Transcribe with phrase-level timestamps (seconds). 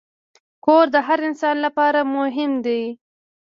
[0.65, 2.83] کور د هر انسان لپاره مهم دی.